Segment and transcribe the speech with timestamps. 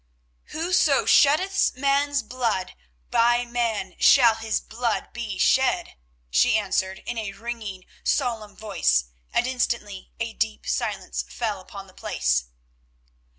[0.45, 2.73] "Whoso sheddeth man's blood
[3.11, 5.95] by man shall his blood be shed,"
[6.31, 11.93] she answered in a ringing, solemn voice, and instantly a deep silence fell upon the
[11.93, 12.45] place.